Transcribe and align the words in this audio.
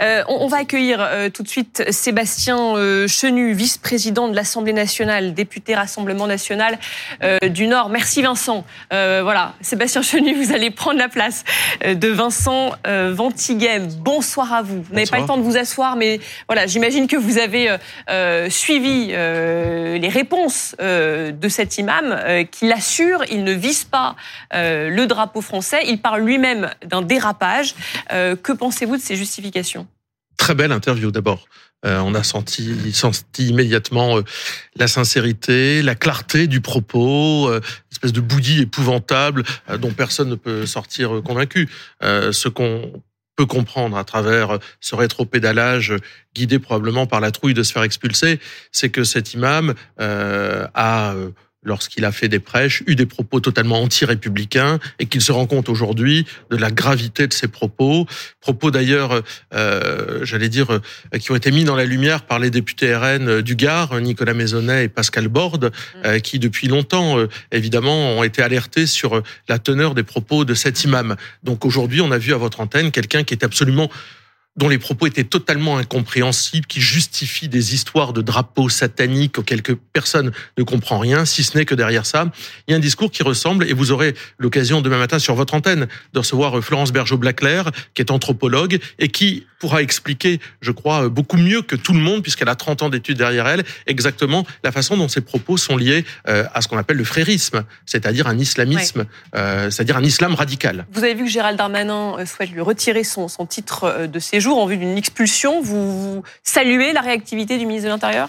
Euh, 0.00 0.22
on, 0.28 0.46
va 0.46 0.58
accueillir 0.58 0.98
euh, 1.00 1.30
tout 1.30 1.42
de 1.42 1.48
suite 1.48 1.84
Sébastien 1.90 2.76
euh, 2.76 3.06
Chenu, 3.08 3.52
vice-président 3.52 4.28
de 4.28 4.36
l'Assemblée 4.36 4.72
nationale, 4.72 5.34
député 5.34 5.74
Rassemblement 5.74 6.26
national 6.26 6.78
du 7.50 7.66
Nord. 7.66 7.88
Merci 7.88 8.22
Vincent. 8.22 8.64
voilà, 8.90 9.54
Sébastien 9.60 10.02
Chenu, 10.02 10.34
vous 10.34 10.52
allez 10.52 10.70
prendre 10.70 10.98
la 10.98 11.08
place 11.08 11.44
de 11.84 12.08
Vincent 12.08 12.72
Ventighem. 12.84 13.88
Bonsoir 13.98 14.52
à 14.52 14.62
vous. 14.62 14.82
Vous 14.82 14.94
n'avez 14.94 15.06
pas 15.06 15.20
le 15.20 15.26
temps 15.26 15.36
de 15.36 15.42
vous 15.42 15.56
asseoir, 15.56 15.96
mais 15.96 16.20
voilà, 16.48 16.66
j'imagine 16.66 17.06
que 17.06 17.16
vous 17.16 17.38
avez 17.38 17.76
suivi 18.50 19.08
les 19.08 20.08
réponses 20.08 20.74
de 20.78 21.48
cet 21.48 21.78
imam 21.78 22.18
qui 22.50 22.66
l'assure, 22.66 23.24
il 23.30 23.44
ne 23.44 23.52
vise 23.52 23.84
pas 23.84 24.16
le 24.52 25.04
drapeau 25.06 25.40
français, 25.40 25.82
il 25.86 26.00
parle 26.00 26.22
lui-même 26.22 26.70
d'un 26.84 27.02
dérapage. 27.02 27.74
que 28.10 28.52
pensez-vous 28.52 28.96
de 28.96 29.02
ces 29.02 29.16
justifications? 29.16 29.51
Très 30.36 30.54
belle 30.54 30.72
interview 30.72 31.10
d'abord. 31.10 31.46
Euh, 31.84 31.98
on 32.00 32.14
a 32.14 32.22
senti, 32.22 32.74
immédiatement 33.38 34.18
euh, 34.18 34.22
la 34.76 34.86
sincérité, 34.86 35.82
la 35.82 35.94
clarté 35.94 36.46
du 36.46 36.60
propos, 36.60 37.48
euh, 37.48 37.60
espèce 37.90 38.12
de 38.12 38.20
bouillie 38.20 38.62
épouvantable 38.62 39.42
euh, 39.68 39.78
dont 39.78 39.90
personne 39.90 40.28
ne 40.28 40.36
peut 40.36 40.64
sortir 40.66 41.22
convaincu. 41.24 41.68
ce 42.00 42.48
qu'on 42.48 43.02
peut 43.34 43.46
comprendre 43.46 43.96
à 43.96 44.04
travers 44.04 44.58
ce 44.80 44.94
rétro-pédalage 44.94 45.94
guidé 46.34 46.58
probablement 46.58 47.06
par 47.06 47.20
la 47.20 47.30
trouille 47.30 47.54
de 47.54 47.62
se 47.62 47.72
faire 47.72 47.82
expulser, 47.82 48.38
c'est 48.70 48.90
que 48.90 49.04
cet 49.04 49.34
imam 49.34 49.74
a 49.98 51.14
lorsqu'il 51.62 52.04
a 52.04 52.12
fait 52.12 52.28
des 52.28 52.38
prêches, 52.38 52.82
eu 52.86 52.94
des 52.94 53.06
propos 53.06 53.40
totalement 53.40 53.80
anti-républicains 53.82 54.78
et 54.98 55.06
qu'il 55.06 55.20
se 55.20 55.32
rend 55.32 55.46
compte 55.46 55.68
aujourd'hui 55.68 56.26
de 56.50 56.56
la 56.56 56.70
gravité 56.70 57.26
de 57.26 57.32
ses 57.32 57.48
propos. 57.48 58.06
Propos 58.40 58.70
d'ailleurs, 58.70 59.22
euh, 59.54 60.24
j'allais 60.24 60.48
dire, 60.48 60.72
euh, 60.72 61.18
qui 61.18 61.30
ont 61.30 61.36
été 61.36 61.50
mis 61.50 61.64
dans 61.64 61.76
la 61.76 61.84
lumière 61.84 62.22
par 62.22 62.38
les 62.38 62.50
députés 62.50 62.94
RN 62.94 63.42
du 63.42 63.56
Gard, 63.56 64.00
Nicolas 64.00 64.34
Maisonnet 64.34 64.84
et 64.84 64.88
Pascal 64.88 65.28
Borde, 65.28 65.66
mm. 65.66 66.06
euh, 66.06 66.18
qui 66.18 66.38
depuis 66.38 66.68
longtemps, 66.68 67.18
euh, 67.18 67.28
évidemment, 67.52 68.18
ont 68.18 68.22
été 68.24 68.42
alertés 68.42 68.86
sur 68.86 69.22
la 69.48 69.58
teneur 69.58 69.94
des 69.94 70.02
propos 70.02 70.44
de 70.44 70.54
cet 70.54 70.84
imam. 70.84 71.16
Donc 71.42 71.64
aujourd'hui, 71.64 72.00
on 72.00 72.10
a 72.10 72.18
vu 72.18 72.34
à 72.34 72.36
votre 72.36 72.60
antenne 72.60 72.90
quelqu'un 72.90 73.22
qui 73.24 73.34
est 73.34 73.44
absolument 73.44 73.90
dont 74.56 74.68
les 74.68 74.78
propos 74.78 75.06
étaient 75.06 75.24
totalement 75.24 75.78
incompréhensibles, 75.78 76.66
qui 76.66 76.80
justifient 76.80 77.48
des 77.48 77.74
histoires 77.74 78.12
de 78.12 78.20
drapeaux 78.20 78.68
sataniques 78.68 79.38
auxquelles 79.38 79.62
personne 79.92 80.32
ne 80.58 80.62
comprend 80.62 80.98
rien, 80.98 81.24
si 81.24 81.42
ce 81.42 81.56
n'est 81.56 81.64
que 81.64 81.74
derrière 81.74 82.04
ça, 82.04 82.30
il 82.66 82.72
y 82.72 82.74
a 82.74 82.76
un 82.76 82.80
discours 82.80 83.10
qui 83.10 83.22
ressemble, 83.22 83.64
et 83.64 83.72
vous 83.72 83.92
aurez 83.92 84.14
l'occasion 84.38 84.82
demain 84.82 84.98
matin 84.98 85.18
sur 85.18 85.34
votre 85.34 85.54
antenne 85.54 85.88
de 86.12 86.18
recevoir 86.18 86.62
Florence 86.62 86.92
Bergeau-Blaclair, 86.92 87.70
qui 87.94 88.02
est 88.02 88.10
anthropologue, 88.10 88.78
et 88.98 89.08
qui 89.08 89.46
pourra 89.58 89.80
expliquer, 89.80 90.40
je 90.60 90.72
crois, 90.72 91.08
beaucoup 91.08 91.36
mieux 91.36 91.62
que 91.62 91.76
tout 91.76 91.92
le 91.92 92.00
monde, 92.00 92.22
puisqu'elle 92.22 92.48
a 92.48 92.56
30 92.56 92.82
ans 92.82 92.88
d'études 92.90 93.16
derrière 93.16 93.46
elle, 93.46 93.64
exactement 93.86 94.44
la 94.64 94.72
façon 94.72 94.96
dont 94.96 95.08
ces 95.08 95.20
propos 95.20 95.56
sont 95.56 95.76
liés 95.76 96.04
euh, 96.28 96.44
à 96.52 96.60
ce 96.60 96.68
qu'on 96.68 96.78
appelle 96.78 96.96
le 96.96 97.04
frérisme, 97.04 97.64
c'est-à-dire 97.86 98.26
un 98.26 98.38
islamisme, 98.38 99.06
euh, 99.34 99.70
c'est-à-dire 99.70 99.96
un 99.96 100.02
islam 100.02 100.34
radical. 100.34 100.84
Vous 100.92 101.04
avez 101.04 101.14
vu 101.14 101.24
que 101.24 101.30
Gérald 101.30 101.56
Darmanin 101.56 102.18
euh, 102.18 102.26
souhaite 102.26 102.50
lui 102.50 102.60
retirer 102.60 103.04
son, 103.04 103.28
son 103.28 103.46
titre 103.46 104.08
de 104.12 104.18
séjour 104.18 104.41
en 104.50 104.66
vue 104.66 104.76
d'une 104.76 104.98
expulsion. 104.98 105.60
Vous 105.62 106.22
saluez 106.42 106.92
la 106.92 107.00
réactivité 107.00 107.58
du 107.58 107.66
ministre 107.66 107.86
de 107.86 107.92
l'Intérieur? 107.92 108.28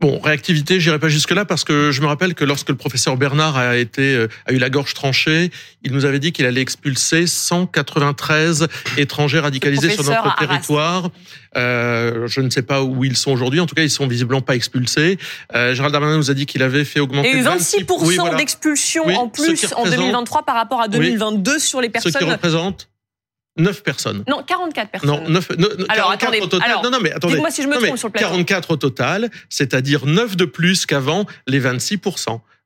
Bon, 0.00 0.20
réactivité, 0.20 0.78
j'irai 0.78 1.00
pas 1.00 1.08
jusque 1.08 1.32
là 1.32 1.44
parce 1.44 1.64
que 1.64 1.90
je 1.90 2.00
me 2.02 2.06
rappelle 2.06 2.34
que 2.34 2.44
lorsque 2.44 2.68
le 2.68 2.76
professeur 2.76 3.16
Bernard 3.16 3.56
a 3.56 3.76
été 3.76 4.14
euh, 4.14 4.28
a 4.46 4.52
eu 4.52 4.58
la 4.58 4.70
gorge 4.70 4.94
tranchée, 4.94 5.50
il 5.82 5.90
nous 5.90 6.04
avait 6.04 6.20
dit 6.20 6.30
qu'il 6.30 6.46
allait 6.46 6.60
expulser 6.60 7.26
193 7.26 8.68
étrangers 8.96 9.40
radicalisés 9.40 9.90
sur 9.90 10.04
notre 10.04 10.36
territoire. 10.36 11.10
Euh, 11.56 12.28
je 12.28 12.40
ne 12.40 12.50
sais 12.50 12.62
pas 12.62 12.84
où 12.84 13.04
ils 13.04 13.16
sont 13.16 13.32
aujourd'hui. 13.32 13.58
En 13.58 13.66
tout 13.66 13.74
cas, 13.74 13.82
ils 13.82 13.90
sont 13.90 14.06
visiblement 14.06 14.40
pas 14.40 14.54
expulsés. 14.54 15.18
Euh, 15.56 15.74
Gérald 15.74 15.92
Darmanin 15.92 16.18
nous 16.18 16.30
a 16.30 16.34
dit 16.34 16.46
qu'il 16.46 16.62
avait 16.62 16.84
fait 16.84 17.00
augmenter. 17.00 17.30
Et 17.30 17.38
eu 17.38 17.42
26 17.42 17.84
d'expulsions 18.36 19.06
en 19.06 19.28
plus 19.28 19.66
en 19.74 19.84
2023 19.84 20.44
par 20.44 20.54
rapport 20.54 20.80
à 20.80 20.86
2022 20.86 21.58
sur 21.58 21.80
les 21.80 21.88
personnes. 21.88 22.12
Ce 22.12 22.18
qui 22.18 22.24
représente 22.24 22.88
9 23.58 23.82
personnes. 23.82 24.24
Non, 24.28 24.42
44 24.46 24.90
personnes. 24.90 25.10
Non, 25.10 25.28
9, 25.28 25.48
alors, 25.88 26.10
attendez, 26.10 26.40
au 26.40 26.46
total. 26.46 26.70
non, 26.82 26.90
non, 26.90 26.98
mais 27.02 27.12
attendez. 27.12 27.34
Dites-moi 27.34 27.50
si 27.50 27.62
je 27.62 27.68
me 27.68 27.76
trompe 27.76 27.98
sur 27.98 28.08
le 28.08 28.12
plateau. 28.12 28.28
44 28.28 28.70
au 28.70 28.76
total, 28.76 29.30
c'est-à-dire 29.48 30.06
9 30.06 30.36
de 30.36 30.44
plus 30.44 30.86
qu'avant 30.86 31.26
les 31.46 31.58
26 31.58 31.98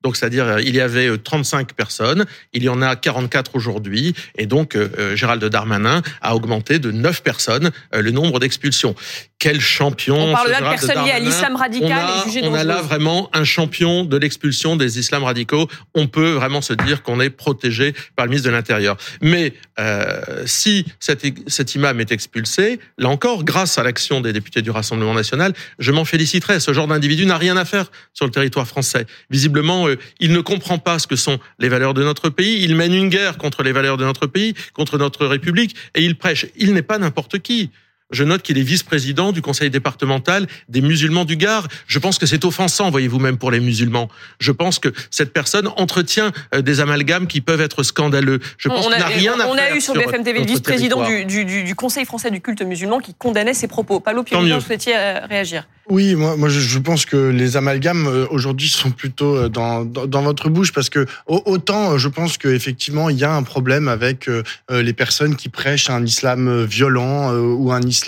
donc, 0.03 0.17
c'est-à-dire, 0.17 0.47
euh, 0.47 0.63
il 0.63 0.75
y 0.75 0.81
avait 0.81 1.17
35 1.17 1.71
euh, 1.71 1.75
personnes, 1.75 2.25
il 2.53 2.63
y 2.63 2.69
en 2.69 2.83
a 2.83 2.97
44 2.97 3.55
aujourd'hui, 3.55 4.15
et 4.37 4.47
donc 4.47 4.75
euh, 4.75 5.15
Gérald 5.17 5.45
Darmanin 5.45 6.03
a 6.21 6.35
augmenté 6.35 6.79
de 6.79 6.91
9 6.91 7.23
personnes 7.23 7.71
le 7.93 8.11
nombre 8.11 8.39
d'expulsions. 8.41 8.95
Quel 9.43 9.61
champion 9.61 10.31
On 10.31 10.33
parle 10.33 10.51
là 10.51 10.61
de 10.61 10.65
personnes 10.67 11.05
liées 11.05 11.11
à 11.11 11.19
l'islam 11.19 11.57
radical 11.57 11.91
on 11.91 12.31
a, 12.31 12.39
et 12.39 12.49
On 12.49 12.55
a 12.55 12.63
là 12.63 12.81
vraiment 12.81 13.29
un 13.33 13.43
champion 13.43 14.05
de 14.05 14.17
l'expulsion 14.17 14.77
des 14.77 15.01
islams 15.01 15.25
radicaux. 15.25 15.69
On 15.95 16.07
peut 16.07 16.31
vraiment 16.31 16.61
se 16.61 16.73
dire 16.73 17.03
qu'on 17.03 17.21
est 17.21 17.29
protégé 17.29 17.93
par 18.15 18.27
le 18.27 18.31
ministre 18.31 18.49
de 18.49 18.55
l'Intérieur. 18.55 18.97
Mais 19.21 19.55
euh, 19.81 20.45
si 20.47 20.87
cet, 21.01 21.27
cet 21.49 21.75
imam 21.75 21.99
est 21.99 22.13
expulsé, 22.13 22.79
là 22.99 23.09
encore, 23.09 23.43
grâce 23.43 23.79
à 23.79 23.83
l'action 23.83 24.21
des 24.21 24.33
députés 24.33 24.63
du 24.63 24.71
Rassemblement 24.71 25.15
national, 25.15 25.55
je 25.81 25.91
m'en 25.91 26.05
féliciterai. 26.05 26.61
Ce 26.61 26.73
genre 26.73 26.87
d'individu 26.87 27.27
n'a 27.27 27.37
rien 27.37 27.57
à 27.57 27.65
faire 27.65 27.91
sur 28.13 28.27
le 28.27 28.31
territoire 28.31 28.69
français. 28.69 29.07
Visiblement, 29.29 29.89
il 30.21 30.33
ne 30.33 30.41
comprend 30.41 30.79
pas 30.79 30.99
ce 30.99 31.07
que 31.07 31.17
sont 31.17 31.39
les 31.59 31.69
valeurs 31.69 31.95
de 31.95 32.03
notre 32.03 32.29
pays. 32.29 32.63
Il 32.63 32.77
mène 32.77 32.95
une 32.95 33.09
guerre 33.09 33.39
contre 33.39 33.63
les 33.63 33.73
valeurs 33.73 33.97
de 33.97 34.05
notre 34.05 34.27
pays, 34.27 34.55
contre 34.73 34.99
notre 34.99 35.27
République, 35.27 35.77
et 35.95 36.05
il 36.05 36.17
prêche. 36.17 36.47
Il 36.57 36.75
n'est 36.75 36.83
pas 36.83 36.99
n'importe 36.99 37.39
qui. 37.41 37.71
Je 38.13 38.25
note 38.25 38.43
qu'il 38.43 38.59
est 38.59 38.63
vice-président 38.63 39.33
du 39.33 39.43
conseil 39.43 39.71
départemental 39.71 40.47
des 40.69 40.81
musulmans 40.81 41.25
du 41.25 41.37
Gard. 41.37 41.69
Je 41.87 41.99
pense 41.99 42.19
que 42.19 42.27
c'est 42.27 42.45
offensant, 42.45 42.91
voyez-vous 42.91 43.19
même 43.19 43.39
pour 43.39 43.51
les 43.51 43.61
musulmans. 43.61 44.09
Je 44.39 44.53
pense 44.53 44.79
que 44.79 44.89
cette 45.11 45.33
personne 45.33 45.69
entretient 45.77 46.33
euh, 46.55 46.63
des 46.63 46.81
amalgames 46.81 47.27
qui 47.27 47.41
peuvent 47.41 47.61
être 47.61 47.83
scandaleux. 47.83 48.41
Je 48.59 48.69
pense 48.69 48.87
qu'il 48.87 48.99
n'a 48.99 49.07
rien 49.07 49.33
à 49.33 49.47
on 49.47 49.55
faire. 49.55 49.71
On 49.71 49.73
a 49.73 49.77
eu 49.77 49.81
sur, 49.81 49.95
BFM 49.95 50.25
TV 50.25 50.41
le 50.41 50.47
vice-président 50.47 51.07
du, 51.07 51.25
du, 51.25 51.45
du, 51.45 51.75
Conseil 51.75 52.05
français 52.05 52.31
du 52.31 52.41
culte 52.41 52.63
musulman 52.63 53.01
qui 53.01 53.15
condamnait 53.15 53.55
ces 53.55 53.67
propos. 53.67 54.01
Palo 54.01 54.23
Piron, 54.23 54.43
vous 54.43 54.61
souhaitiez 54.61 54.95
euh, 54.97 55.27
réagir 55.27 55.67
oui, 55.91 56.15
moi, 56.15 56.37
moi 56.37 56.49
je 56.49 56.79
pense 56.79 57.07
que 57.07 57.17
les 57.17 57.57
amalgames 57.57 58.07
euh, 58.07 58.25
aujourd'hui 58.31 58.69
sont 58.69 58.93
plutôt 58.93 59.37
euh, 59.37 59.49
dans, 59.49 59.85
dans, 59.85 60.23
votre 60.23 60.49
bouche 60.49 60.73
parce 60.73 60.89
que 60.89 61.07
autant 61.27 61.99
je 61.99 62.09
pense 62.09 62.39
qu'effectivement 62.39 63.11
il 63.11 63.19
y 63.19 63.25
a 63.25 63.35
un 63.35 63.43
problème 63.43 63.89
avec 63.89 64.31
les 64.71 64.93
personnes 64.93 65.35
qui 65.35 65.49
prêchent 65.49 65.91
un 65.91 66.05
islam 66.05 66.65
violent 66.65 67.33
ou 67.35 67.73
un 67.73 67.83
islam 67.83 68.02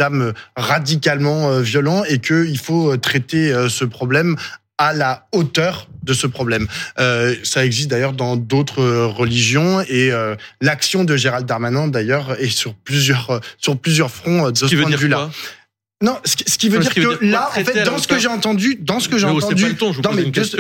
radicalement 0.57 1.59
violent 1.61 2.05
et 2.05 2.19
qu'il 2.19 2.59
faut 2.59 2.97
traiter 2.97 3.53
ce 3.69 3.85
problème 3.85 4.37
à 4.77 4.93
la 4.93 5.29
hauteur 5.33 5.89
de 6.03 6.13
ce 6.13 6.27
problème. 6.27 6.67
Euh, 6.99 7.37
ça 7.45 7.65
existe 7.65 7.89
d'ailleurs 7.89 8.13
dans 8.13 8.37
d'autres 8.37 8.85
religions 8.85 9.81
et 9.83 10.11
l'action 10.61 11.05
de 11.05 11.17
Gérald 11.17 11.47
Darmanin 11.47 11.89
d'ailleurs 11.89 12.41
est 12.41 12.49
sur 12.49 12.75
plusieurs 12.75 13.41
sur 13.59 13.79
plusieurs 13.79 14.11
fronts 14.11 14.51
de 14.51 14.57
ce, 14.57 14.75
point 14.75 14.91
de 14.91 14.97
vue-là. 14.97 15.31
Non, 16.05 16.19
ce 16.25 16.59
qui 16.59 16.69
veut 16.69 16.81
dire 16.81 16.93
que 16.93 17.25
là, 17.25 17.49
en 17.49 17.65
fait, 17.65 17.83
dans 17.85 17.97
ce 17.97 18.07
que 18.07 18.19
j'ai 18.19 18.29
entendu, 18.29 18.77
dans 18.79 19.01
ce 19.01 19.09
que 19.09 19.17
j'ai 19.17 19.27
entendu, 19.27 19.75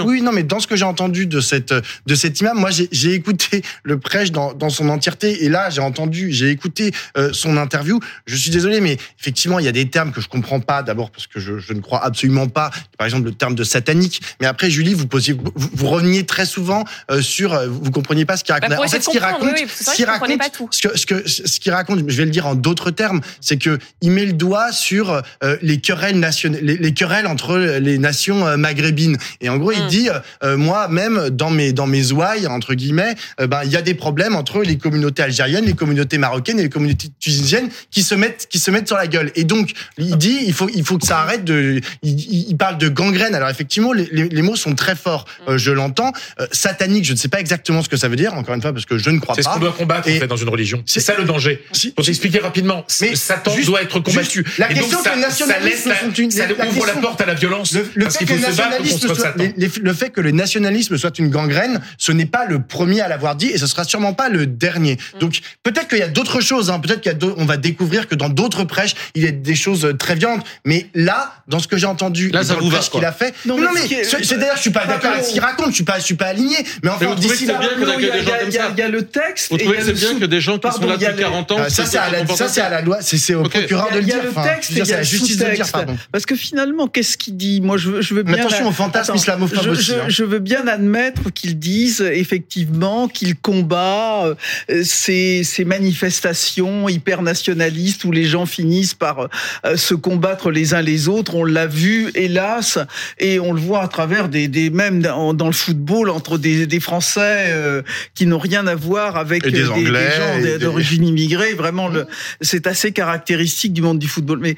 oui, 0.02 0.22
non, 0.22 0.32
mais 0.32 0.42
dans 0.42 0.58
ce 0.58 0.66
que 0.66 0.74
j'ai 0.74 0.86
entendu 0.86 1.26
de 1.26 1.40
cette 1.40 1.74
de 2.06 2.14
cet 2.14 2.40
imam, 2.40 2.58
moi, 2.58 2.70
j'ai 2.70 3.12
écouté 3.12 3.62
le 3.82 3.98
prêche 3.98 4.32
dans, 4.32 4.54
dans 4.54 4.70
son 4.70 4.88
entièreté, 4.88 5.44
et 5.44 5.50
là, 5.50 5.68
j'ai 5.68 5.82
entendu, 5.82 6.32
j'ai 6.32 6.48
écouté 6.48 6.92
euh, 7.18 7.30
son 7.34 7.58
interview. 7.58 8.00
Je 8.24 8.36
suis 8.36 8.50
désolé, 8.50 8.80
mais 8.80 8.96
effectivement, 9.20 9.58
il 9.58 9.66
y 9.66 9.68
a 9.68 9.72
des 9.72 9.90
termes 9.90 10.12
que 10.12 10.22
je 10.22 10.28
comprends 10.28 10.60
pas. 10.60 10.82
D'abord 10.82 11.10
parce 11.10 11.26
que 11.26 11.40
je, 11.40 11.58
je, 11.58 11.74
ne 11.74 11.80
crois 11.80 12.02
absolument 12.02 12.48
pas, 12.48 12.70
par 12.96 13.06
exemple, 13.06 13.24
le 13.24 13.34
terme 13.34 13.54
de 13.54 13.64
satanique. 13.64 14.22
Mais 14.40 14.46
après, 14.46 14.70
Julie, 14.70 14.94
vous 14.94 15.06
posiez, 15.06 15.34
vous, 15.34 15.52
vous 15.54 15.88
reveniez 15.88 16.24
très 16.24 16.46
souvent 16.46 16.84
euh, 17.10 17.20
sur, 17.20 17.52
euh, 17.52 17.68
vous 17.68 17.90
compreniez 17.90 18.24
pas 18.24 18.38
ce 18.38 18.44
qu'il 18.44 18.54
raconte. 18.54 18.70
Bah, 18.70 18.78
en 18.82 18.88
fait, 18.88 19.02
ce 19.02 19.10
qu'il 19.10 19.20
raconte, 19.20 19.58
ce 19.68 19.94
qu'il 19.94 20.06
raconte, 20.06 20.30
ce 20.70 20.80
que 20.80 20.96
ce 20.96 21.04
que 21.04 21.28
ce 21.28 21.60
qu'il 21.60 21.72
raconte, 21.72 21.98
je 22.08 22.16
vais 22.16 22.24
le 22.24 22.30
dire 22.30 22.46
en 22.46 22.54
d'autres 22.54 22.90
termes, 22.90 23.20
c'est 23.42 23.58
que 23.58 23.78
il 24.00 24.10
met 24.10 24.24
le 24.24 24.32
doigt 24.32 24.72
sur 24.72 25.22
les 25.62 25.80
querelles 25.80 26.18
nationales, 26.18 26.60
les, 26.62 26.94
querelles 26.94 27.26
entre 27.26 27.56
les 27.58 27.98
nations 27.98 28.46
euh, 28.46 28.56
maghrébines. 28.56 29.16
Et 29.40 29.48
en 29.48 29.56
gros, 29.56 29.72
il 29.72 29.84
mm. 29.84 29.88
dit, 29.88 30.08
euh, 30.42 30.56
moi 30.56 30.88
même 30.88 31.30
dans 31.30 31.50
mes 31.50 31.72
dans 31.72 31.86
mes 31.86 32.12
ouailles 32.12 32.46
entre 32.46 32.74
guillemets, 32.74 33.14
ben 33.38 33.62
il 33.64 33.70
y 33.70 33.76
a 33.76 33.82
des 33.82 33.94
problèmes 33.94 34.34
entre 34.36 34.62
les 34.62 34.78
communautés 34.78 35.22
algériennes, 35.22 35.64
les 35.64 35.74
communautés 35.74 36.18
marocaines 36.18 36.58
et 36.58 36.64
les 36.64 36.68
communautés 36.68 37.08
tunisiennes 37.20 37.68
qui 37.90 38.02
se 38.02 38.14
mettent 38.14 38.46
qui 38.48 38.58
se 38.58 38.70
mettent 38.70 38.88
sur 38.88 38.96
la 38.96 39.06
gueule. 39.06 39.30
Et 39.34 39.44
donc 39.44 39.72
il 39.98 40.16
dit, 40.16 40.38
il 40.46 40.52
faut 40.52 40.68
il 40.74 40.84
faut 40.84 40.98
que 40.98 41.06
ça 41.06 41.20
arrête 41.20 41.44
de. 41.44 41.80
Il, 42.02 42.56
parle 42.56 42.78
de 42.78 42.88
gangrène. 42.88 43.34
Alors 43.34 43.48
effectivement, 43.48 43.92
les, 43.92 44.06
les, 44.06 44.42
mots 44.42 44.56
sont 44.56 44.74
très 44.74 44.94
forts. 44.94 45.24
Mm. 45.48 45.56
je 45.56 45.70
l'entends. 45.70 46.12
satanique, 46.52 47.04
je 47.04 47.12
ne 47.12 47.18
sais 47.18 47.28
pas 47.28 47.40
exactement 47.40 47.82
ce 47.82 47.88
que 47.88 47.96
ça 47.96 48.08
veut 48.08 48.16
dire. 48.16 48.34
Encore 48.34 48.54
une 48.54 48.62
fois, 48.62 48.72
parce 48.72 48.86
que 48.86 48.98
je 48.98 49.10
ne 49.10 49.18
crois 49.18 49.34
pas. 49.34 49.42
C'est 49.42 49.48
ce 49.48 49.54
qu'on 49.54 49.60
doit 49.60 49.72
combattre 49.72 50.08
en 50.08 50.18
fait 50.18 50.26
dans 50.26 50.36
une 50.36 50.48
religion. 50.48 50.82
C'est 50.86 51.00
ça 51.00 51.14
le 51.16 51.24
danger. 51.24 51.64
Si, 51.72 51.90
Pour 51.90 52.04
t'expliquer 52.04 52.38
rapidement, 52.38 52.84
mais 53.00 53.16
Satan 53.16 53.54
doit 53.64 53.82
être 53.82 54.00
combattu. 54.00 54.44
la 54.58 54.68
question 54.68 55.02
que 55.02 55.13
que 55.14 55.20
les 55.20 55.26
nationalistes 55.26 55.88
ça, 55.88 56.00
sont 56.00 56.12
une, 56.12 56.30
ça 56.30 56.46
la 56.46 56.66
ouvre 56.66 56.86
la 56.86 56.92
porte 56.94 57.20
à 57.20 57.26
la 57.26 57.34
violence. 57.34 57.72
Le, 57.72 57.86
le 57.94 58.04
parce 58.04 58.16
fait 58.18 58.24
qu'il 58.24 58.34
que 58.36 58.40
faut 58.42 58.46
le 58.48 58.52
se 58.52 58.56
battre 58.58 58.70
nationalisme 58.70 59.00
contre 59.08 59.14
soit, 59.16 59.24
Satan. 59.24 59.44
les- 59.56 59.66
les- 59.68 59.72
le 59.80 59.92
fait 59.94 60.10
que 60.10 60.20
le 60.20 60.30
nationalisme 60.30 60.96
soit 60.98 61.18
une 61.18 61.30
gangrène, 61.30 61.80
ce 61.98 62.12
n'est 62.12 62.26
pas 62.26 62.44
le 62.46 62.60
premier 62.62 63.00
à 63.00 63.08
l'avoir 63.08 63.36
dit 63.36 63.48
et 63.50 63.58
ce 63.58 63.66
sera 63.66 63.84
sûrement 63.84 64.12
pas 64.14 64.28
le 64.28 64.46
dernier. 64.46 64.98
Mm. 65.14 65.18
Donc 65.18 65.38
peut-être 65.62 65.88
qu'il 65.88 65.98
y 65.98 66.02
a 66.02 66.08
d'autres 66.08 66.40
choses. 66.40 66.70
Hein, 66.70 66.80
peut-être 66.80 67.00
qu'il 67.00 67.10
y 67.12 67.14
a 67.14 67.18
d'autres- 67.18 67.36
on 67.38 67.44
va 67.46 67.56
découvrir 67.56 68.08
que 68.08 68.14
dans 68.14 68.28
d'autres 68.28 68.64
prêches 68.64 68.94
il 69.14 69.22
y 69.24 69.26
a 69.26 69.30
des 69.32 69.54
choses 69.54 69.94
très 69.98 70.14
violentes. 70.14 70.44
Mais 70.64 70.86
là, 70.94 71.34
dans 71.48 71.58
ce 71.58 71.68
que 71.68 71.76
j'ai 71.76 71.86
entendu, 71.86 72.30
Là, 72.30 72.40
et 72.40 72.44
ça 72.44 72.54
dans 72.54 72.60
vous 72.60 72.70
le 72.70 72.76
prêche 72.76 72.90
qu'il 72.90 73.04
a 73.04 73.12
fait, 73.12 73.34
Non, 73.46 73.56
non, 73.58 73.68
mais 73.74 73.80
mais, 73.80 73.80
ce 73.82 73.86
qui 73.86 73.94
est- 73.94 74.24
c'est 74.24 74.38
d'ailleurs 74.38 74.56
je 74.56 74.62
suis 74.62 74.70
pas 74.70 74.86
d'accord 74.86 75.12
avec 75.12 75.24
ce 75.24 75.32
qu'il 75.32 75.40
raconte. 75.40 75.68
Je 75.70 75.74
suis 75.74 75.84
pas, 75.84 75.98
je 75.98 76.04
suis 76.04 76.14
pas 76.14 76.26
aligné. 76.26 76.56
Mais 76.82 76.90
enfin, 76.90 77.14
d'ici 77.14 77.46
là, 77.46 77.58
bien 77.58 77.68
que 77.70 77.80
Non, 77.84 77.92
il 77.98 78.04
y 78.04 78.80
a- 78.82 78.88
le 78.88 79.02
texte. 79.06 79.50
Vous 79.50 79.56
trouvez 79.58 79.78
que 79.78 79.84
c'est 79.84 79.92
bien 79.92 80.18
que 80.18 80.24
des 80.26 80.40
gens 80.40 80.58
qui 80.58 80.70
sont 80.70 80.86
là 80.86 80.96
depuis 80.96 81.06
le- 81.12 81.18
40 81.22 81.50
ans 81.52 81.58
euh, 81.58 81.68
ça 81.68 81.86
c'est 81.86 81.96
à 81.98 82.10
la, 82.10 82.18
comportent 82.20 82.38
ça 82.38 82.48
c'est 82.48 82.60
à 82.60 82.68
la 82.68 82.80
loi, 82.82 82.98
c'est 83.00 83.34
au 83.34 83.40
Ok. 83.44 83.50
procureur 83.50 83.88
de 83.90 83.96
le 83.96 84.02
Il 84.02 84.08
y 84.08 84.12
a 84.12 84.14
dire. 84.20 84.24
le 84.36 84.42
texte 84.54 84.70
la 85.04 85.10
le 85.12 85.18
justice 85.18 85.36
de 85.38 85.54
dire. 85.54 85.70
Pardon. 85.72 85.96
Parce 86.12 86.26
que 86.26 86.34
finalement, 86.36 86.88
qu'est-ce 86.88 87.16
qu'il 87.16 87.36
dit 87.36 87.60
Moi, 87.60 87.76
je 87.76 87.90
veux, 87.90 88.02
je 88.02 88.14
veux 88.14 88.22
Mais 88.24 88.34
bien. 88.34 88.46
attention 88.46 88.68
au 88.68 88.72
fantasme 88.72 89.12
Attends, 89.12 89.20
islamophobe 89.20 89.64
je, 89.64 89.70
aussi, 89.70 89.84
je- 89.84 89.94
hein. 89.94 90.04
je 90.08 90.24
veux 90.24 90.38
bien 90.38 90.66
admettre 90.66 91.30
qu'ils 91.32 91.58
disent 91.58 92.00
effectivement 92.00 93.08
qu'ils 93.08 93.36
combattent 93.36 94.36
euh, 94.70 94.82
ces, 94.84 95.42
ces 95.44 95.64
manifestations 95.64 96.88
hyper 96.88 97.22
nationalistes 97.22 98.04
où 98.04 98.12
les 98.12 98.24
gens 98.24 98.46
finissent 98.46 98.94
par 98.94 99.28
euh, 99.64 99.76
se 99.76 99.94
combattre 99.94 100.50
les 100.50 100.74
uns 100.74 100.82
les 100.82 101.08
autres. 101.08 101.34
On 101.34 101.44
l'a 101.44 101.66
vu, 101.66 102.10
hélas, 102.14 102.78
et 103.18 103.40
on 103.40 103.52
le 103.52 103.60
voit 103.60 103.82
à 103.82 103.88
travers 103.88 104.28
des, 104.28 104.48
des 104.48 104.70
même 104.70 105.00
dans, 105.02 105.34
dans 105.34 105.46
le 105.46 105.52
football 105.52 106.10
entre 106.10 106.38
des, 106.38 106.66
des 106.66 106.80
Français 106.80 107.46
euh, 107.48 107.82
qui 108.14 108.26
n'ont 108.26 108.38
rien 108.38 108.66
à 108.66 108.74
voir 108.74 109.16
avec 109.16 109.46
des 109.48 109.68
Anglais, 109.68 110.10
gens 110.16 110.40
des- 110.40 110.58
d'origine 110.58 111.04
immigrée. 111.06 111.54
Vraiment, 111.54 111.88
le, 111.88 112.06
c'est 112.40 112.66
assez 112.66 112.92
caractéristique 112.92 113.72
du 113.72 113.82
monde 113.82 113.98
du 113.98 114.08
football. 114.08 114.38
Mais 114.40 114.56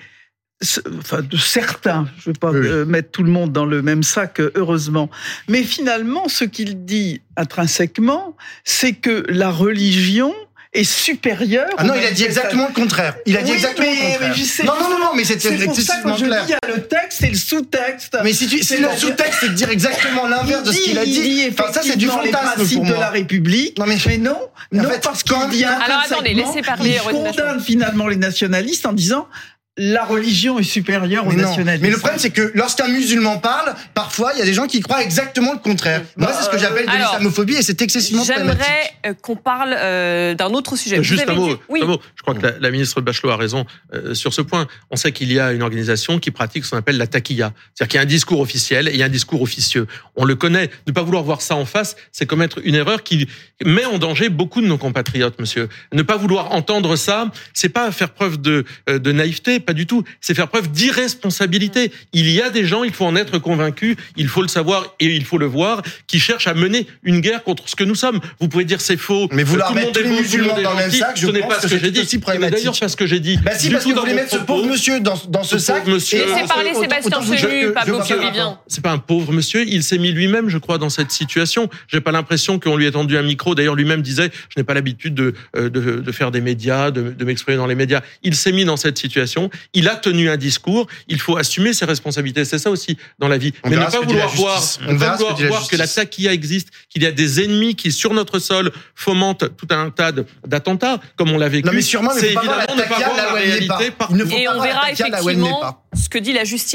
enfin 1.01 1.21
de 1.23 1.37
certains, 1.37 2.07
je 2.19 2.31
ne 2.31 2.35
vais 2.35 2.39
pas 2.39 2.51
Oui, 2.51 2.67
euh, 2.67 2.85
mettre 2.87 3.11
tout 3.11 3.23
le 3.23 3.31
monde 3.31 3.53
dans 3.53 3.67
le 3.67 3.83
même 3.83 4.03
sac, 4.03 4.41
euh, 4.41 4.51
heureusement. 4.55 5.11
Mais 5.49 5.63
finalement, 5.63 6.29
ce 6.29 6.45
qu'il 6.45 6.85
dit 6.85 7.21
intrinsèquement, 7.37 8.37
c'est 8.65 8.93
que 8.93 9.25
la 9.29 9.51
religion 9.51 10.35
est 10.73 10.85
supérieure. 10.85 11.71
Ah 11.79 11.85
non, 11.85 11.95
il 11.99 12.05
a 12.05 12.11
dit 12.11 12.25
exactement 12.25 12.69
le 12.69 12.75
contraire. 12.75 13.17
Il 13.25 13.35
a 13.37 13.43
dit 13.43 13.51
Oui, 13.53 13.57
exactement 13.57 13.87
mais- 13.87 14.13
le 14.13 14.27
contraire. 14.29 14.35
mais 14.59 14.65
non, 14.67 14.75
non, 14.79 14.91
non, 14.91 14.99
non, 14.99 15.11
mais 15.15 15.25
c'était 15.25 15.57
C'est 15.57 15.65
pour 15.65 15.75
ça 15.77 16.01
que 16.03 16.09
je 16.19 16.25
clair. 16.27 16.45
dis, 16.45 16.53
il 16.53 16.69
y 16.69 16.71
a 16.73 16.75
le 16.77 16.83
texte 16.87 17.23
et 17.23 17.29
le 17.31 17.35
sous-texte. 17.37 18.19
Mais 18.23 18.33
si 18.35 18.47
tu, 18.47 18.63
si 18.63 18.77
le 18.77 18.89
sous-texte 18.95 19.39
c'est 19.41 19.49
de 19.51 19.55
dire 19.55 19.71
exactement 19.71 20.27
l'inverse 20.27 20.65
de 20.65 20.73
ce 20.73 20.81
qu'il 20.83 20.99
a 20.99 21.05
il 21.05 21.13
dit, 21.13 21.49
enfin 21.51 21.73
ça 21.73 21.81
c'est 21.83 21.97
du 21.97 22.07
fantasme 22.09 22.67
pour 22.75 22.85
de 22.85 22.91
la 22.91 22.97
moi. 22.97 23.07
République. 23.09 23.79
Non, 23.79 23.87
mais- 23.87 23.97
mais 24.07 24.19
non, 24.19 24.37
non 24.73 24.89
fait, 24.91 25.03
parce 25.03 25.23
qu'il 25.23 25.37
dit 25.51 25.65
Alors, 25.65 26.03
attendez, 26.05 26.35
laissez 26.35 26.61
parler 26.63 26.99
il 27.03 27.11
condamne 27.11 27.61
finalement 27.61 28.07
les 28.09 28.17
nationalistes 28.17 28.85
en 28.85 28.93
disant 28.93 29.29
la 29.79 30.05
religion 30.05 30.59
est 30.59 30.63
supérieure 30.63 31.25
non. 31.27 31.33
nationalistes. 31.33 31.83
mais 31.83 31.91
le 31.91 31.99
problème, 31.99 32.19
c'est 32.19 32.31
que 32.31 32.51
lorsqu'un 32.55 32.89
musulman 32.89 33.39
parle, 33.39 33.75
parfois, 33.95 34.33
il 34.35 34.39
y 34.39 34.43
a 34.43 34.45
des 34.47 34.55
gens 34.55 34.67
qui 34.67 34.81
croient 34.81 35.03
exactement 35.03 35.53
le 35.53 35.59
contraire. 35.59 36.03
Moi, 36.17 36.33
c'est 36.33 36.45
ce 36.45 36.51
que 36.51 36.59
j'appelle 36.59 36.87
de 36.87 36.91
l'islamophobie 36.93 37.57
et 37.57 37.63
c'est 37.63 37.81
excessivement 37.83 38.25
problématique. 38.25 38.63
J'aimerais 38.65 38.93
euh, 39.07 39.15
qu'on 39.21 39.37
parle 39.37 39.75
euh, 39.79 40.35
d'un 40.35 40.49
autre 40.51 40.77
sujet. 40.77 40.97
Vous 40.97 41.03
Juste 41.05 41.29
un 41.29 41.35
mot, 41.35 41.49
dit- 41.49 41.61
Oui. 41.69 41.81
un 41.83 41.87
mot. 41.87 42.01
Je 42.15 42.23
crois 42.23 42.35
que 42.35 42.43
la, 42.43 42.59
la 42.59 42.71
ministre 42.71 43.01
Bachelot 43.03 43.31
a 43.31 43.37
raison 43.37 43.67
euh, 43.93 44.15
sur 44.15 44.33
ce 44.33 44.41
point. 44.41 44.67
On 44.91 44.97
sait 44.97 45.13
qu'il 45.13 45.31
y 45.33 45.39
a 45.39 45.53
une 45.53 45.63
organisation 45.63 46.19
qui 46.19 46.31
pratique 46.31 46.65
ce 46.65 46.71
qu'on 46.71 46.79
appelle 46.79 46.97
la 46.97 47.07
taquilla. 47.07 47.53
C'est-à-dire 47.75 47.91
qu'il 47.91 47.97
y 47.99 48.01
a 48.01 48.03
un 48.03 48.07
discours 48.07 48.41
officiel 48.41 48.89
et 48.89 48.93
il 48.93 48.97
y 48.97 49.03
a 49.03 49.07
un 49.07 49.11
discours 49.11 49.43
officieux. 49.43 49.87
On 50.17 50.25
le 50.25 50.37
connaît. 50.37 50.71
Ne 50.87 50.93
pas 50.93 51.03
vouloir 51.03 51.23
voir 51.23 51.43
ça 51.43 51.55
en 51.55 51.67
face, 51.67 51.97
c'est 52.13 52.25
commettre 52.27 52.61
une 52.65 52.75
erreur 52.75 53.03
qui 53.03 53.29
met 53.65 53.85
en 53.85 53.99
danger 53.99 54.31
beaucoup 54.31 54.63
de 54.63 54.67
nos 54.67 54.79
compatriotes, 54.79 55.39
monsieur. 55.39 55.69
Ne 55.93 56.03
pas 56.03 56.17
vouloir 56.17 56.53
entendre 56.53 56.97
ça, 56.97 57.31
c'est 57.53 57.69
pas 57.69 57.91
faire 57.93 58.11
preuve 58.11 58.41
de, 58.41 58.65
euh, 58.89 58.99
de 58.99 59.13
naïveté, 59.13 59.61
pas 59.67 59.73
du 59.75 59.87
tout. 59.87 60.03
C'est 60.21 60.35
faire 60.35 60.49
preuve 60.49 60.71
d'irresponsabilité. 60.71 61.93
Il 62.13 62.31
y 62.31 62.41
a 62.41 62.51
des 62.51 62.65
gens, 62.65 62.85
il 62.85 62.93
faut 62.93 63.05
en 63.05 63.17
être 63.17 63.39
convaincu, 63.39 63.97
il 64.17 64.29
faut 64.29 64.43
le 64.43 64.49
savoir 64.49 64.95
et 65.01 65.07
il 65.07 65.25
faut 65.25 65.39
le 65.39 65.47
voir, 65.47 65.83
qui 66.07 66.19
cherchent 66.21 66.47
à 66.47 66.55
mener 66.55 66.87
une 67.03 67.21
guerre 67.21 67.43
contre 67.43 67.69
ce 67.69 67.77
que 67.77 67.85
nous 67.85 67.95
sommes. 67.95 68.21
Vous 68.41 68.49
pouvez 68.49 68.65
dire 68.65 68.81
c'est 68.81 68.97
faux. 68.97 69.29
Mais 69.33 69.43
vouloir 69.43 69.69
tout 69.69 69.75
le 69.75 69.81
mettre 69.81 69.99
monde 69.99 69.99
est 69.99 70.03
beau, 70.03 70.09
tout 70.09 70.17
le 70.17 70.23
musulmans 70.23 70.49
monde 70.49 70.59
est 70.59 70.63
dans 70.63 70.71
le 70.71 70.77
même 70.77 70.87
gentil. 70.91 70.99
sac, 70.99 71.17
je 71.17 71.27
ce 71.27 71.33
n'est 71.33 71.41
pense 71.41 71.49
pas 71.49 71.55
que 71.57 71.61
ce 71.63 71.67
que 71.67 71.69
c'est 71.69 71.85
j'ai 71.85 71.91
dit. 71.91 72.19
D'ailleurs, 72.51 72.79
pas 72.79 72.89
ce 72.89 72.97
que 72.97 73.07
j'ai 73.07 73.21
dit. 73.21 73.39
Bah 73.45 73.53
si, 73.59 73.67
Du 73.69 73.73
parce 73.75 73.85
que 73.85 73.91
vous 73.93 74.01
voulez 74.01 74.15
mettre 74.15 74.31
ce 74.31 74.37
pauvre 74.39 74.67
monsieur 74.67 75.01
dans, 75.01 75.21
dans 75.29 75.43
ce 75.43 75.59
Ce 75.59 75.65
sac. 75.65 75.83
pauvre 75.85 75.95
monsieur. 75.97 76.19
Laissez 76.27 76.47
parler 76.47 76.73
Sébastien 76.75 77.19
vous- 77.21 77.37
Chenu, 77.37 77.73
Pablo 77.73 77.99
je- 78.09 78.15
Vivien. 78.15 78.59
C'est 78.69 78.83
pas 78.83 78.93
un 78.93 78.99
pauvre 78.99 79.33
monsieur, 79.33 79.65
il 79.67 79.83
s'est 79.83 79.99
mis 79.99 80.13
lui-même, 80.13 80.49
je 80.49 80.59
crois, 80.59 80.79
dans 80.79 80.91
cette 80.91 81.11
situation. 81.11 81.69
J'ai 81.89 82.01
pas 82.01 82.13
l'impression 82.13 82.59
qu'on 82.59 82.77
lui 82.77 82.87
ait 82.87 82.91
tendu 82.93 83.17
un 83.17 83.23
micro. 83.23 83.55
D'ailleurs, 83.55 83.75
lui-même 83.75 84.03
disait, 84.03 84.31
je 84.55 84.61
n'ai 84.61 84.65
pas 84.65 84.75
l'habitude 84.75 85.15
de, 85.15 85.35
euh, 85.57 85.69
de, 85.69 85.81
de 86.01 86.13
faire 86.13 86.31
des 86.31 86.41
médias, 86.41 86.91
de, 86.91 87.11
de 87.11 87.25
m'exprimer 87.25 87.57
dans 87.57 87.67
les 87.67 87.75
médias. 87.75 88.01
Il 88.23 88.35
s'est 88.37 88.53
mis 88.53 88.65
dans 88.65 88.77
cette 88.77 88.99
situation. 88.99 89.51
Il 89.75 89.89
a 89.89 89.97
tenu 89.97 90.29
un 90.29 90.37
discours. 90.37 90.87
Il 91.09 91.21
faut 91.21 91.37
assumer 91.37 91.73
ses 91.73 91.85
responsabilités. 91.85 92.45
C'est 92.45 92.59
ça 92.59 92.71
aussi 92.71 92.97
dans 93.19 93.29
la 93.29 93.39
vie. 93.39 93.53
On 93.65 93.71
Mais 93.71 93.77
ne 93.77 93.83
pas 93.83 93.91
que 93.91 94.05
vouloir 94.05 94.29
voir, 94.29 94.57
justice. 94.61 94.81
On 94.87 94.93
ne 94.93 94.99
pas 94.99 95.11
que 95.11 95.19
vouloir 95.19 95.41
la 95.41 95.49
voir 95.49 95.69
que 95.69 95.77
la 95.77 95.87
taquilla 95.87 96.33
existe, 96.33 96.69
qu'il 96.89 97.03
y 97.03 97.07
a 97.07 97.13
des 97.13 97.43
ennemis 97.43 97.75
qui, 97.75 97.93
sur 97.93 98.15
notre 98.15 98.39
sol, 98.39 98.73
fomentent 98.95 99.57
tout 99.57 99.69
un 99.71 99.91
tas 99.91 100.13
d'attentats, 100.47 101.01
comme 101.17 101.31
on 101.31 101.39
l'a 101.39 101.49
vécu. 101.49 101.67
Non 101.67 101.73
mais 101.73 101.83
sûrement, 101.83 102.13
mais 102.15 102.21
c'est 102.21 102.29
faut 102.33 102.41
pas 102.41 102.45
voir 102.45 102.59
évidemment 102.59 102.79
la 102.79 102.85
ne 102.85 102.89
pas 102.89 102.99
voir 102.99 103.17
la 103.17 103.33
réalité 103.33 103.91
par 103.91 104.11
Et 104.13 104.49
on 104.49 104.61
verra 104.61 104.91
effectivement 104.91 105.83
ce 105.95 106.09
que 106.09 106.19
dit 106.19 106.33
la 106.33 106.45
justice. 106.45 106.75